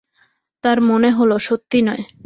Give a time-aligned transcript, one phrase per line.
[0.63, 2.03] তাঁর মনে হলো, সত্যি নয়।